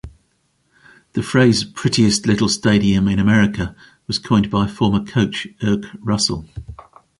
[1.13, 3.75] The phrase "Prettiest Little Stadium in America"
[4.07, 6.45] was coined by former Coach Erk Russell.